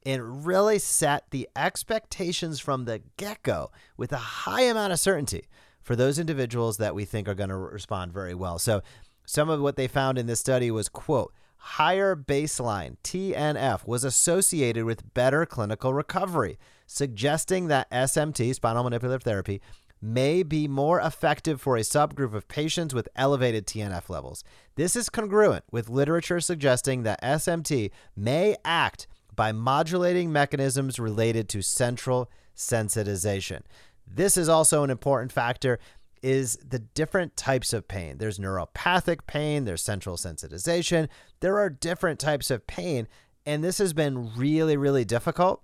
and 0.06 0.46
really 0.46 0.80
set 0.80 1.26
the 1.32 1.50
expectations 1.56 2.60
from 2.60 2.86
the 2.86 3.02
get-go 3.18 3.72
with 3.98 4.12
a 4.12 4.18
high 4.18 4.62
amount 4.62 4.94
of 4.94 5.00
certainty 5.00 5.46
for 5.82 5.96
those 5.96 6.20
individuals 6.20 6.78
that 6.78 6.96
we 6.96 7.04
think 7.04 7.28
are 7.28 7.34
going 7.34 7.50
to 7.50 7.56
respond 7.56 8.14
very 8.14 8.34
well. 8.34 8.60
So 8.60 8.82
some 9.26 9.50
of 9.50 9.60
what 9.60 9.76
they 9.76 9.88
found 9.88 10.18
in 10.18 10.28
this 10.28 10.40
study 10.40 10.72
was 10.72 10.90
quote 10.90 11.34
higher 11.58 12.16
baseline 12.16 12.96
TNF 13.04 13.86
was 13.86 14.04
associated 14.04 14.86
with 14.86 15.14
better 15.14 15.46
clinical 15.46 15.94
recovery, 15.94 16.58
suggesting 16.86 17.68
that 17.68 17.90
SMT, 17.92 18.56
spinal 18.56 18.84
manipulative 18.84 19.24
therapy, 19.24 19.62
may 20.02 20.44
be 20.44 20.68
more 20.68 21.00
effective 21.00 21.60
for 21.62 21.76
a 21.76 21.82
subgroup 21.82 22.34
of 22.34 22.48
patients 22.48 22.94
with 22.94 23.10
elevated 23.16 23.66
TNF 23.66 24.10
levels. 24.10 24.44
This 24.76 24.96
is 24.96 25.10
congruent 25.10 25.64
with 25.72 25.90
literature 25.90 26.40
suggesting 26.40 27.04
that 27.04 27.22
SMT 27.22 27.92
may 28.16 28.56
act 28.64 29.08
by 29.36 29.52
modulating 29.52 30.32
mechanisms 30.32 31.00
related 31.00 31.50
to 31.50 31.62
central 31.62 32.30
sensitization. 32.56 33.62
This 34.06 34.38
is 34.38 34.50
also 34.50 34.84
an 34.84 34.90
important 34.90 35.32
factor 35.32 35.80
is 36.24 36.58
the 36.68 36.80
different 36.80 37.38
types 37.38 37.74
of 37.74 37.88
pain. 37.88 38.18
There's 38.18 38.40
neuropathic 38.40 39.28
pain, 39.28 39.66
there's 39.66 39.84
central 39.84 40.18
sensitization. 40.18 41.10
There 41.42 41.60
are 41.60 41.70
different 41.70 42.20
types 42.20 42.50
of 42.50 42.66
pain, 42.66 43.08
and 43.46 43.64
this 43.64 43.78
has 43.78 43.94
been 43.94 44.36
really, 44.36 44.78
really 44.78 45.06
difficult 45.06 45.62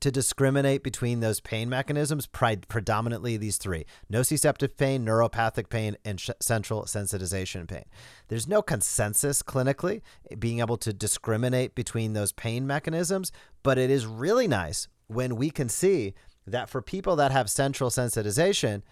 to 0.00 0.10
discriminate 0.10 0.82
between 0.82 1.20
those 1.20 1.40
pain 1.40 1.68
mechanisms, 1.68 2.26
predominantly 2.26 3.36
these 3.36 3.56
three 3.56 3.84
nociceptive 4.12 4.76
pain, 4.76 5.04
neuropathic 5.04 5.68
pain, 5.68 5.96
and 6.04 6.24
central 6.40 6.84
sensitization 6.84 7.66
pain. 7.66 7.84
There's 8.28 8.48
no 8.48 8.62
consensus 8.62 9.42
clinically 9.42 10.02
eh, 10.30 10.36
being 10.36 10.60
able 10.60 10.76
to 10.78 10.92
discriminate 10.92 11.74
between 11.74 12.12
those 12.12 12.32
pain 12.32 12.66
mechanisms, 12.66 13.32
but 13.62 13.78
it 13.78 13.90
is 13.90 14.06
really 14.06 14.46
nice 14.46 14.88
when 15.08 15.36
we 15.36 15.50
can 15.50 15.68
see 15.68 16.14
that 16.46 16.70
for 16.70 16.80
people 16.80 17.16
that 17.16 17.32
have 17.32 17.50
central 17.50 17.90
sensitization, 17.90 18.82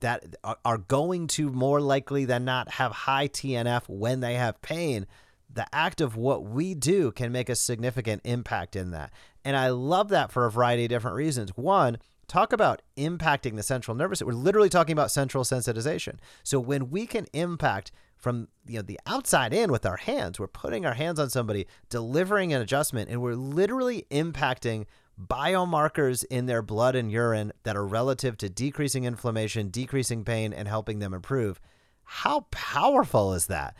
that 0.00 0.36
uh, 0.42 0.54
are 0.64 0.78
going 0.78 1.26
to 1.26 1.50
more 1.50 1.80
likely 1.80 2.24
than 2.24 2.44
not 2.44 2.72
have 2.72 2.92
high 2.92 3.28
TNF 3.28 3.88
when 3.88 4.20
they 4.20 4.34
have 4.34 4.60
pain, 4.62 5.06
the 5.54 5.66
act 5.72 6.00
of 6.00 6.16
what 6.16 6.44
we 6.44 6.74
do 6.74 7.12
can 7.12 7.32
make 7.32 7.48
a 7.48 7.56
significant 7.56 8.22
impact 8.24 8.76
in 8.76 8.90
that. 8.90 9.12
And 9.44 9.56
I 9.56 9.68
love 9.68 10.08
that 10.08 10.32
for 10.32 10.46
a 10.46 10.50
variety 10.50 10.84
of 10.84 10.90
different 10.90 11.16
reasons. 11.16 11.50
One, 11.56 11.98
talk 12.26 12.52
about 12.52 12.82
impacting 12.96 13.56
the 13.56 13.62
central 13.62 13.96
nervous 13.96 14.18
system. 14.18 14.34
We're 14.34 14.42
literally 14.42 14.68
talking 14.68 14.92
about 14.92 15.10
central 15.10 15.44
sensitization. 15.44 16.16
So 16.42 16.58
when 16.58 16.90
we 16.90 17.06
can 17.06 17.26
impact 17.32 17.92
from 18.16 18.48
you 18.66 18.76
know 18.76 18.82
the 18.82 18.98
outside 19.06 19.52
in 19.52 19.70
with 19.70 19.86
our 19.86 19.98
hands, 19.98 20.40
we're 20.40 20.46
putting 20.46 20.86
our 20.86 20.94
hands 20.94 21.20
on 21.20 21.30
somebody, 21.30 21.66
delivering 21.90 22.52
an 22.52 22.62
adjustment, 22.62 23.10
and 23.10 23.20
we're 23.20 23.34
literally 23.34 24.06
impacting 24.10 24.86
biomarkers 25.20 26.24
in 26.30 26.46
their 26.46 26.62
blood 26.62 26.96
and 26.96 27.12
urine 27.12 27.52
that 27.62 27.76
are 27.76 27.86
relative 27.86 28.36
to 28.38 28.48
decreasing 28.48 29.04
inflammation, 29.04 29.68
decreasing 29.68 30.24
pain, 30.24 30.52
and 30.52 30.66
helping 30.66 30.98
them 30.98 31.14
improve. 31.14 31.60
How 32.02 32.46
powerful 32.50 33.34
is 33.34 33.46
that? 33.46 33.76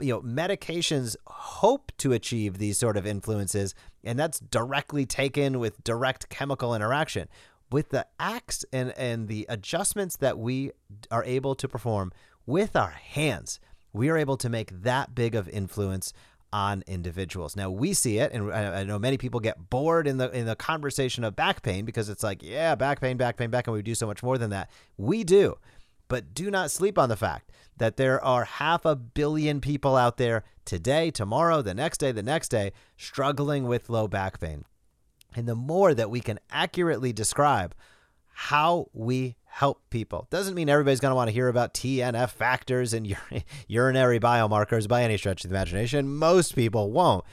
You 0.00 0.14
know, 0.14 0.22
medications 0.22 1.16
hope 1.26 1.92
to 1.98 2.12
achieve 2.12 2.58
these 2.58 2.78
sort 2.78 2.96
of 2.96 3.06
influences, 3.06 3.74
and 4.04 4.18
that's 4.18 4.40
directly 4.40 5.06
taken 5.06 5.58
with 5.58 5.82
direct 5.84 6.28
chemical 6.28 6.74
interaction. 6.74 7.28
With 7.70 7.90
the 7.90 8.06
acts 8.20 8.64
and, 8.72 8.92
and 8.96 9.26
the 9.26 9.44
adjustments 9.48 10.16
that 10.18 10.38
we 10.38 10.70
are 11.10 11.24
able 11.24 11.54
to 11.56 11.66
perform 11.66 12.12
with 12.46 12.76
our 12.76 12.90
hands, 12.90 13.58
we 13.92 14.08
are 14.08 14.16
able 14.16 14.36
to 14.36 14.48
make 14.48 14.82
that 14.82 15.14
big 15.14 15.34
of 15.34 15.48
influence 15.48 16.12
on 16.52 16.84
individuals. 16.86 17.56
Now 17.56 17.70
we 17.70 17.92
see 17.92 18.18
it, 18.18 18.32
and 18.32 18.52
I 18.52 18.84
know 18.84 18.98
many 18.98 19.18
people 19.18 19.40
get 19.40 19.68
bored 19.68 20.06
in 20.06 20.16
the 20.16 20.30
in 20.30 20.46
the 20.46 20.56
conversation 20.56 21.24
of 21.24 21.34
back 21.34 21.62
pain 21.62 21.84
because 21.84 22.08
it's 22.08 22.22
like, 22.22 22.42
yeah, 22.42 22.74
back 22.74 23.00
pain, 23.00 23.16
back 23.16 23.36
pain, 23.36 23.50
back, 23.50 23.66
pain. 23.66 23.74
we 23.74 23.82
do 23.82 23.94
so 23.94 24.06
much 24.06 24.22
more 24.22 24.38
than 24.38 24.50
that. 24.50 24.70
We 24.96 25.24
do, 25.24 25.58
but 26.08 26.34
do 26.34 26.50
not 26.50 26.70
sleep 26.70 26.98
on 26.98 27.08
the 27.08 27.16
fact 27.16 27.50
that 27.76 27.96
there 27.96 28.22
are 28.22 28.44
half 28.44 28.84
a 28.84 28.96
billion 28.96 29.60
people 29.60 29.96
out 29.96 30.16
there 30.16 30.44
today, 30.64 31.10
tomorrow, 31.10 31.62
the 31.62 31.74
next 31.74 31.98
day, 31.98 32.12
the 32.12 32.22
next 32.22 32.48
day, 32.48 32.72
struggling 32.96 33.66
with 33.66 33.90
low 33.90 34.08
back 34.08 34.40
pain. 34.40 34.64
And 35.34 35.46
the 35.46 35.54
more 35.54 35.92
that 35.94 36.10
we 36.10 36.20
can 36.20 36.38
accurately 36.50 37.12
describe 37.12 37.74
how 38.32 38.88
we 38.92 39.36
help 39.44 39.80
people. 39.88 40.26
Doesn't 40.30 40.54
mean 40.54 40.68
everybody's 40.68 41.00
going 41.00 41.12
to 41.12 41.16
want 41.16 41.28
to 41.28 41.32
hear 41.32 41.48
about 41.48 41.72
TNF 41.72 42.30
factors 42.30 42.92
and 42.92 43.16
urinary 43.68 44.20
biomarkers 44.20 44.86
by 44.86 45.02
any 45.02 45.16
stretch 45.16 45.44
of 45.44 45.50
the 45.50 45.56
imagination. 45.56 46.14
Most 46.14 46.54
people 46.54 46.92
won't. 46.92 47.24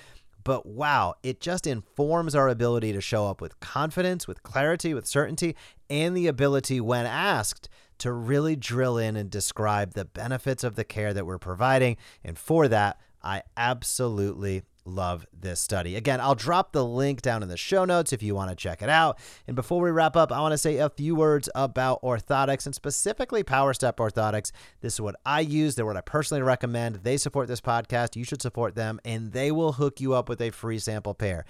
But 0.43 0.65
wow, 0.65 1.15
it 1.23 1.39
just 1.39 1.65
informs 1.65 2.35
our 2.35 2.50
ability 2.50 2.93
to 2.93 3.01
show 3.01 3.27
up 3.27 3.41
with 3.41 3.59
confidence, 3.59 4.27
with 4.27 4.43
clarity, 4.43 4.93
with 4.93 5.07
certainty, 5.07 5.55
and 5.89 6.15
the 6.15 6.27
ability, 6.27 6.81
when 6.81 7.05
asked, 7.05 7.69
to 8.00 8.12
really 8.12 8.55
drill 8.55 8.97
in 8.97 9.15
and 9.15 9.29
describe 9.29 9.93
the 9.93 10.05
benefits 10.05 10.63
of 10.63 10.75
the 10.75 10.83
care 10.83 11.13
that 11.13 11.25
we're 11.25 11.38
providing. 11.38 11.95
And 12.23 12.38
for 12.38 12.67
that, 12.67 13.00
I 13.21 13.43
absolutely 13.55 14.63
love 14.85 15.25
this 15.37 15.59
study. 15.59 15.95
Again, 15.95 16.19
I'll 16.19 16.35
drop 16.35 16.71
the 16.71 16.85
link 16.85 17.21
down 17.21 17.43
in 17.43 17.49
the 17.49 17.57
show 17.57 17.85
notes 17.85 18.13
if 18.13 18.21
you 18.23 18.35
want 18.35 18.49
to 18.49 18.55
check 18.55 18.81
it 18.81 18.89
out. 18.89 19.19
And 19.47 19.55
before 19.55 19.81
we 19.81 19.91
wrap 19.91 20.15
up, 20.15 20.31
I 20.31 20.41
want 20.41 20.53
to 20.53 20.57
say 20.57 20.77
a 20.77 20.89
few 20.89 21.15
words 21.15 21.49
about 21.55 22.01
orthotics 22.01 22.65
and 22.65 22.75
specifically 22.75 23.43
Power 23.43 23.73
Step 23.73 23.97
Orthotics. 23.97 24.51
This 24.81 24.93
is 24.93 25.01
what 25.01 25.15
I 25.25 25.41
use. 25.41 25.75
They're 25.75 25.85
what 25.85 25.97
I 25.97 26.01
personally 26.01 26.41
recommend. 26.41 26.97
They 26.97 27.17
support 27.17 27.47
this 27.47 27.61
podcast. 27.61 28.15
You 28.15 28.23
should 28.23 28.41
support 28.41 28.75
them, 28.75 28.99
and 29.05 29.31
they 29.31 29.51
will 29.51 29.73
hook 29.73 29.99
you 29.99 30.13
up 30.13 30.29
with 30.29 30.41
a 30.41 30.51
free 30.51 30.79
sample 30.79 31.13
pair 31.13 31.45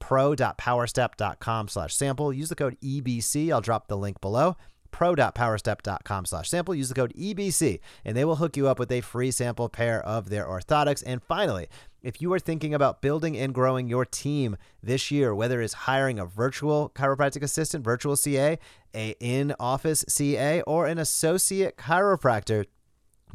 pro.powerstep.com 0.00 1.68
slash 1.68 1.94
sample. 1.94 2.32
Use 2.32 2.48
the 2.48 2.54
code 2.54 2.76
EBC. 2.80 3.52
I'll 3.52 3.60
drop 3.60 3.88
the 3.88 3.96
link 3.96 4.20
below 4.20 4.56
pro.powerstep.com 4.98 6.24
slash 6.24 6.50
sample. 6.50 6.74
Use 6.74 6.88
the 6.88 6.94
code 6.96 7.14
EBC 7.16 7.78
and 8.04 8.16
they 8.16 8.24
will 8.24 8.34
hook 8.34 8.56
you 8.56 8.66
up 8.66 8.80
with 8.80 8.90
a 8.90 9.00
free 9.00 9.30
sample 9.30 9.68
pair 9.68 10.04
of 10.04 10.28
their 10.28 10.44
orthotics. 10.44 11.04
And 11.06 11.22
finally, 11.22 11.68
if 12.02 12.20
you 12.20 12.32
are 12.32 12.40
thinking 12.40 12.74
about 12.74 13.00
building 13.00 13.36
and 13.36 13.54
growing 13.54 13.88
your 13.88 14.04
team 14.04 14.56
this 14.82 15.12
year, 15.12 15.32
whether 15.32 15.62
it's 15.62 15.72
hiring 15.72 16.18
a 16.18 16.26
virtual 16.26 16.90
chiropractic 16.96 17.42
assistant, 17.42 17.84
virtual 17.84 18.16
CA, 18.16 18.58
a 18.92 19.14
in-office 19.20 20.04
CA, 20.08 20.62
or 20.62 20.88
an 20.88 20.98
associate 20.98 21.76
chiropractor, 21.76 22.64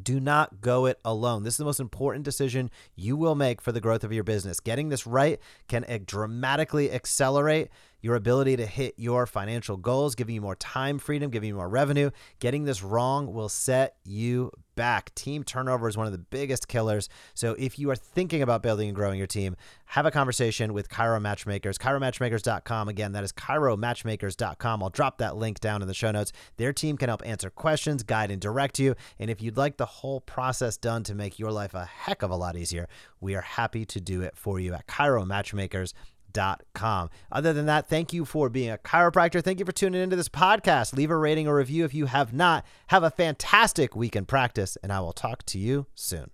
do 0.02 0.20
not 0.20 0.60
go 0.60 0.86
it 0.86 1.00
alone. 1.06 1.44
This 1.44 1.54
is 1.54 1.60
the 1.60 1.66
most 1.66 1.80
important 1.80 2.26
decision 2.26 2.72
you 2.94 3.16
will 3.16 3.36
make 3.36 3.62
for 3.62 3.72
the 3.72 3.80
growth 3.80 4.04
of 4.04 4.12
your 4.12 4.26
business. 4.26 4.60
Getting 4.60 4.90
this 4.90 5.08
right 5.08 5.40
can 5.70 5.86
eh, 5.86 6.00
dramatically 6.06 6.92
accelerate 6.92 7.70
your 8.04 8.16
ability 8.16 8.58
to 8.58 8.66
hit 8.66 8.94
your 8.98 9.26
financial 9.26 9.78
goals, 9.78 10.14
giving 10.14 10.36
you 10.36 10.42
more 10.42 10.58
time 10.58 11.00
freedom, 11.00 11.32
giving 11.32 11.48
you 11.48 11.56
more 11.56 11.70
revenue. 11.70 12.12
Getting 12.40 12.66
this 12.66 12.84
wrong 12.84 13.34
will 13.34 13.50
set 13.50 13.96
you 14.04 14.52
back. 14.76 15.16
Team 15.16 15.44
turnover 15.44 15.88
is 15.88 15.96
one 15.96 16.06
of 16.06 16.12
the 16.12 16.18
biggest 16.18 16.68
killers. 16.68 17.08
So 17.34 17.56
if 17.58 17.80
you 17.80 17.90
are 17.92 17.96
thinking 17.96 18.42
about 18.42 18.62
building 18.62 18.90
and 18.90 18.96
growing 18.96 19.18
your 19.18 19.28
team, 19.28 19.56
have 19.86 20.06
a 20.06 20.12
conversation 20.12 20.74
with 20.74 20.90
Chiro 20.90 21.22
Matchmakers. 21.22 21.78
ChiroMatchmakers.com. 21.78 22.90
Again, 22.90 23.14
that 23.14 23.24
is 23.24 23.32
ChiroMatchmakers.com. 23.32 24.84
I'll 24.84 24.90
drop 24.90 25.20
that 25.20 25.38
link 25.38 25.62
down 25.62 25.82
in 25.82 25.88
the 25.88 25.94
show 25.94 26.12
notes. 26.12 26.34
Their 26.58 26.74
team 26.74 26.98
can 26.98 27.08
help 27.08 27.26
answer 27.26 27.50
questions, 27.50 28.04
guide 28.04 28.32
and 28.32 28.42
direct 28.42 28.80
you. 28.80 28.96
And 29.18 29.30
if 29.30 29.42
you'd 29.42 29.58
like 29.58 29.78
the 29.78 29.86
whole 29.86 30.20
process 30.20 30.76
done 30.76 31.04
to 31.04 31.16
make 31.16 31.40
your 31.40 31.52
life 31.52 31.74
a 31.74 31.86
heck 31.86 32.22
of 32.22 32.32
a 32.32 32.36
lot 32.36 32.58
easier, 32.58 32.90
we 33.22 33.36
are 33.36 33.42
happy 33.42 33.86
to 33.86 34.02
do 34.02 34.22
it 34.22 34.36
for 34.36 34.60
you 34.60 34.74
at 34.74 34.88
Chiro 34.88 35.26
Matchmakers 35.26 35.94
com. 36.74 37.10
Other 37.32 37.54
than 37.54 37.66
that, 37.68 37.88
thank 37.88 38.14
you 38.14 38.26
for 38.26 38.50
being 38.50 38.70
a 38.70 38.78
chiropractor. 38.78 39.44
Thank 39.44 39.60
you 39.60 39.66
for 39.66 39.72
tuning 39.72 40.02
into 40.02 40.16
this 40.16 40.30
podcast. 40.30 40.94
Leave 40.94 41.12
a 41.12 41.18
rating 41.18 41.48
or 41.48 41.56
review 41.56 41.86
if 41.86 41.94
you 41.94 42.08
have 42.08 42.34
not. 42.34 42.66
Have 42.88 43.04
a 43.04 43.12
fantastic 43.12 43.96
week 43.96 44.16
in 44.16 44.26
practice, 44.26 44.78
and 44.84 44.92
I 44.92 45.00
will 45.00 45.14
talk 45.14 45.44
to 45.48 45.60
you 45.60 45.88
soon. 45.96 46.30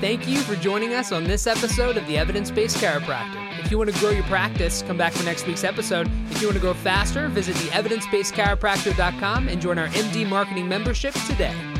Thank 0.00 0.28
you 0.28 0.38
for 0.40 0.54
joining 0.56 0.92
us 0.92 1.12
on 1.12 1.24
this 1.24 1.46
episode 1.46 1.96
of 1.96 2.06
the 2.06 2.18
Evidence 2.18 2.50
Based 2.50 2.76
Chiropractor. 2.76 3.40
If 3.60 3.70
you 3.70 3.78
want 3.78 3.90
to 3.90 3.98
grow 3.98 4.10
your 4.10 4.24
practice, 4.24 4.82
come 4.82 4.98
back 4.98 5.14
for 5.14 5.24
next 5.24 5.46
week's 5.46 5.64
episode. 5.64 6.10
If 6.30 6.42
you 6.42 6.48
want 6.48 6.56
to 6.56 6.60
grow 6.60 6.74
faster, 6.74 7.28
visit 7.28 7.56
the 7.56 7.68
evidencebasedchiropractor.com 7.68 9.48
and 9.48 9.62
join 9.62 9.78
our 9.78 9.88
MD 9.88 10.28
marketing 10.28 10.68
membership 10.68 11.14
today. 11.26 11.73